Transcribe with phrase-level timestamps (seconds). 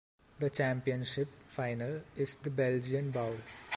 [0.39, 3.37] The championship final is the Belgian Bowl.